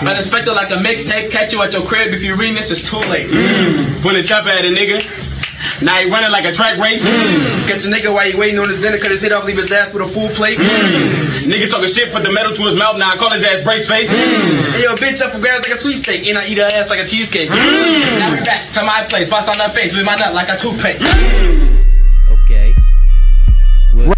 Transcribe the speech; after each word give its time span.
Unexpected 0.00 0.52
like 0.52 0.70
a 0.70 0.78
mixtape, 0.78 1.30
catch 1.30 1.52
you 1.52 1.60
at 1.62 1.72
your 1.72 1.84
crib. 1.84 2.12
If 2.14 2.22
you 2.22 2.36
read 2.36 2.56
this, 2.56 2.70
it's 2.70 2.88
too 2.88 2.98
late. 3.10 3.28
Mm. 3.28 4.04
When 4.04 4.14
a 4.14 4.22
chopper 4.22 4.50
at 4.50 4.64
a 4.64 4.68
nigga. 4.68 5.02
Now 5.82 5.98
he 5.98 6.08
running 6.08 6.30
like 6.30 6.44
a 6.44 6.52
track 6.52 6.78
race. 6.78 7.04
Mm. 7.04 7.66
Catch 7.66 7.84
a 7.84 7.88
nigga 7.88 8.14
while 8.14 8.30
he 8.30 8.36
waiting 8.36 8.60
on 8.60 8.68
his 8.68 8.80
dinner, 8.80 8.98
cut 8.98 9.10
his 9.10 9.22
head 9.22 9.32
off, 9.32 9.44
leave 9.44 9.56
his 9.56 9.70
ass 9.72 9.92
with 9.92 10.02
a 10.02 10.06
full 10.06 10.28
plate. 10.30 10.58
Mm. 10.58 11.50
Nigga 11.50 11.68
talking 11.68 11.88
shit, 11.88 12.12
put 12.12 12.22
the 12.22 12.30
metal 12.30 12.52
to 12.54 12.62
his 12.62 12.76
mouth. 12.76 12.96
Now 12.96 13.12
I 13.12 13.16
call 13.16 13.32
his 13.32 13.42
ass 13.42 13.60
brace 13.62 13.88
face. 13.88 14.08
Hey, 14.08 14.84
yo, 14.84 14.94
bitch 14.94 15.20
up 15.20 15.32
for 15.32 15.40
grabs 15.40 15.66
like 15.66 15.76
a 15.76 15.80
sweepstake, 15.80 16.26
and 16.28 16.38
I 16.38 16.46
eat 16.46 16.58
her 16.58 16.70
ass 16.72 16.88
like 16.88 17.00
a 17.00 17.04
cheesecake. 17.04 17.50
Now 17.50 18.30
we 18.30 18.38
back 18.44 18.70
to 18.74 18.82
my 18.84 19.04
place, 19.08 19.28
bust 19.28 19.48
on 19.48 19.56
her 19.56 19.68
face 19.74 19.96
with 19.96 20.06
my 20.06 20.14
nut 20.14 20.32
like 20.32 20.48
a 20.48 20.56
toothpaste. 20.56 21.02
Okay. 22.44 22.72
Rag, 23.94 24.14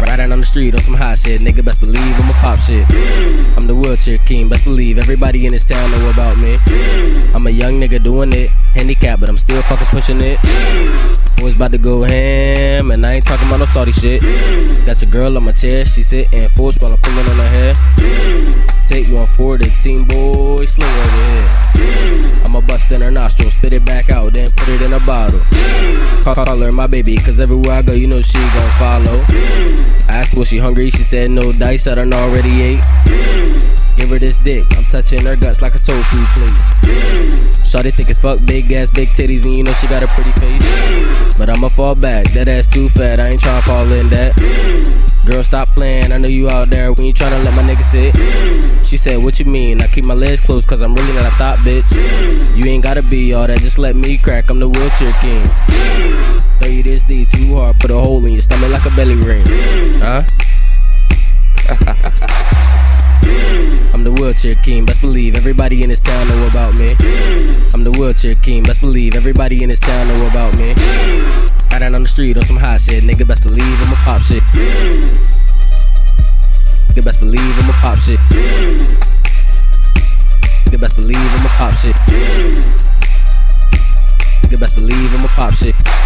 Riding 0.00 0.32
on 0.32 0.40
the 0.40 0.46
street 0.46 0.74
on 0.74 0.80
some 0.80 0.94
hot 0.94 1.18
shit, 1.18 1.40
nigga. 1.40 1.64
Best 1.64 1.80
believe 1.80 2.00
I'ma 2.00 2.32
pop 2.34 2.58
shit. 2.58 2.84
I'm 3.56 3.66
the 3.66 3.74
wheelchair 3.74 4.18
king, 4.18 4.48
best 4.48 4.64
believe 4.64 4.98
everybody 4.98 5.46
in 5.46 5.52
this 5.52 5.64
town 5.64 5.90
know 5.90 6.10
about 6.10 6.36
me. 6.38 6.56
I'm 7.34 7.46
a 7.46 7.50
young 7.50 7.80
nigga 7.80 8.02
doing 8.02 8.32
it, 8.32 8.50
handicapped, 8.74 9.20
but 9.20 9.28
I'm 9.28 9.38
still 9.38 9.62
fucking 9.62 9.86
pushing 9.88 10.20
it. 10.20 10.38
Was 11.42 11.56
about 11.56 11.72
to 11.72 11.78
go 11.78 12.02
ham, 12.02 12.90
and 12.90 13.04
I 13.06 13.14
ain't 13.14 13.26
talking 13.26 13.46
about 13.46 13.60
no 13.60 13.66
salty 13.66 13.92
shit. 13.92 14.20
Got 14.84 15.00
your 15.02 15.10
girl 15.10 15.36
on 15.36 15.44
my 15.44 15.52
chair, 15.52 15.84
she 15.84 16.02
sitting 16.02 16.48
force 16.50 16.78
while 16.78 16.92
I'm 16.92 16.98
pulling 16.98 17.26
on 17.26 17.36
her 17.36 17.48
hair. 17.48 17.74
Take 18.86 19.06
one 19.08 19.26
for 19.26 19.56
the 19.56 19.64
team, 19.80 20.04
boy, 20.04 20.64
over 20.64 21.16
here. 21.16 21.19
In 22.90 23.02
her 23.02 23.10
nostril, 23.12 23.50
spit 23.50 23.72
it 23.72 23.84
back 23.84 24.10
out, 24.10 24.32
then 24.32 24.48
put 24.56 24.68
it 24.68 24.82
in 24.82 24.92
a 24.92 24.98
bottle. 25.06 25.38
Call, 26.24 26.34
call 26.34 26.58
her 26.58 26.72
my 26.72 26.88
baby, 26.88 27.16
cause 27.16 27.38
everywhere 27.38 27.76
I 27.76 27.82
go, 27.82 27.92
you 27.92 28.08
know 28.08 28.16
she 28.16 28.38
gon' 28.38 28.70
follow. 28.80 29.24
I 30.08 30.18
asked 30.18 30.36
was 30.36 30.48
she 30.48 30.58
hungry, 30.58 30.90
she 30.90 31.04
said 31.04 31.30
no 31.30 31.52
dice, 31.52 31.86
I 31.86 31.94
done 31.94 32.12
already 32.12 32.62
ate. 32.62 32.84
Give 33.96 34.08
her 34.10 34.18
this 34.18 34.38
dick, 34.38 34.66
I'm 34.76 34.82
touching 34.84 35.24
her 35.24 35.36
guts 35.36 35.62
like 35.62 35.74
a 35.74 35.78
soul 35.78 36.02
food 36.02 36.26
plate. 36.34 36.50
Shawty 37.62 37.94
think 37.94 38.10
it's 38.10 38.18
fuck, 38.18 38.44
big 38.44 38.72
ass, 38.72 38.90
big 38.90 39.08
titties, 39.10 39.44
and 39.44 39.56
you 39.56 39.62
know 39.62 39.72
she 39.72 39.86
got 39.86 40.02
a 40.02 40.08
pretty 40.08 40.32
face. 40.32 41.38
But 41.38 41.48
I'ma 41.48 41.68
fall 41.68 41.94
back, 41.94 42.26
that 42.32 42.48
ass 42.48 42.66
too 42.66 42.88
fat, 42.88 43.20
I 43.20 43.28
ain't 43.28 43.40
tryna 43.40 43.62
fall 43.62 43.92
in 43.92 44.08
that. 44.08 45.09
Stop 45.50 45.66
playing, 45.70 46.12
I 46.12 46.18
know 46.18 46.28
you 46.28 46.48
out 46.48 46.68
there 46.68 46.92
when 46.92 47.06
you 47.06 47.12
tryna 47.12 47.44
let 47.44 47.52
my 47.54 47.64
nigga 47.64 47.82
sit. 47.82 48.14
She 48.86 48.96
said, 48.96 49.20
What 49.20 49.40
you 49.40 49.46
mean? 49.46 49.82
I 49.82 49.88
keep 49.88 50.04
my 50.04 50.14
legs 50.14 50.40
closed 50.40 50.68
cause 50.68 50.80
I'm 50.80 50.94
really 50.94 51.12
not 51.12 51.26
a 51.26 51.30
thought, 51.32 51.58
bitch. 51.58 51.90
You 52.56 52.66
ain't 52.66 52.84
gotta 52.84 53.02
be 53.02 53.34
all 53.34 53.48
that, 53.48 53.58
just 53.58 53.76
let 53.76 53.96
me 53.96 54.16
crack, 54.16 54.48
I'm 54.48 54.60
the 54.60 54.68
wheelchair 54.68 55.12
king. 55.20 55.44
Throw 56.60 56.70
you 56.70 56.84
this 56.84 57.02
D 57.02 57.24
too 57.24 57.56
hard, 57.56 57.80
put 57.80 57.90
a 57.90 57.98
hole 57.98 58.24
in 58.26 58.34
your 58.34 58.42
stomach 58.42 58.70
like 58.70 58.86
a 58.86 58.90
belly 58.94 59.16
ring. 59.16 59.44
Huh? 59.98 60.22
I'm 63.92 64.04
the 64.04 64.12
wheelchair 64.12 64.54
king, 64.54 64.84
best 64.84 65.00
believe 65.00 65.36
everybody 65.36 65.82
in 65.82 65.88
this 65.88 66.00
town 66.00 66.28
know 66.28 66.46
about 66.46 66.78
me. 66.78 66.90
I'm 67.74 67.82
the 67.82 67.90
wheelchair 67.98 68.36
king, 68.36 68.62
best 68.62 68.82
believe 68.82 69.16
everybody 69.16 69.64
in 69.64 69.68
this 69.68 69.80
town 69.80 70.06
know 70.06 70.28
about 70.28 70.56
me. 70.56 70.74
Riding 71.72 71.96
on 71.96 72.02
the 72.02 72.08
street 72.08 72.36
on 72.36 72.44
some 72.44 72.56
hot 72.56 72.80
shit, 72.80 73.02
nigga 73.02 73.26
best 73.26 73.42
believe 73.42 73.82
I'ma 73.82 73.96
pop 74.04 74.22
shit. 74.22 74.44
Nigga 76.90 77.04
best 77.04 77.20
believe 77.20 77.58
I'ma 77.60 77.72
pop 77.80 77.98
shit. 77.98 78.18
Nigga 80.66 80.80
best 80.80 80.96
believe 80.96 81.16
I'ma 81.16 81.48
pop 81.56 81.72
shit. 81.72 81.94
Nigga 84.42 84.58
best 84.58 84.74
believe 84.74 85.14
I'ma 85.14 85.28
pop 85.28 85.54
shit. 85.54 85.99